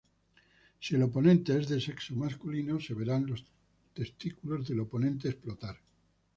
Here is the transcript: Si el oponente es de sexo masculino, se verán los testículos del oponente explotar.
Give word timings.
Si 0.79 0.95
el 0.95 1.03
oponente 1.03 1.55
es 1.59 1.69
de 1.69 1.79
sexo 1.79 2.15
masculino, 2.15 2.79
se 2.79 2.95
verán 2.95 3.27
los 3.27 3.45
testículos 3.93 4.67
del 4.67 4.79
oponente 4.79 5.29
explotar. 5.29 5.77